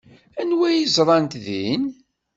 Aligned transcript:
Anwa 0.41 0.65
ay 0.69 0.85
ẓrant 0.95 1.33
din? 1.45 1.83